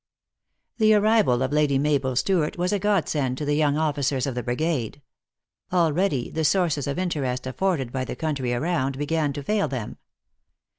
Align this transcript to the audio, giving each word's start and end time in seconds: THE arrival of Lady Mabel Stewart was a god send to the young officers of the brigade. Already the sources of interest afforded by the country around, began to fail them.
THE 0.79 0.95
arrival 0.95 1.43
of 1.43 1.51
Lady 1.53 1.77
Mabel 1.77 2.15
Stewart 2.15 2.57
was 2.57 2.73
a 2.73 2.79
god 2.79 3.07
send 3.07 3.37
to 3.37 3.45
the 3.45 3.53
young 3.55 3.77
officers 3.77 4.25
of 4.25 4.33
the 4.33 4.41
brigade. 4.41 4.99
Already 5.71 6.31
the 6.31 6.43
sources 6.43 6.87
of 6.87 6.97
interest 6.97 7.45
afforded 7.45 7.91
by 7.91 8.05
the 8.05 8.15
country 8.15 8.51
around, 8.51 8.97
began 8.97 9.31
to 9.33 9.43
fail 9.43 9.67
them. 9.67 9.99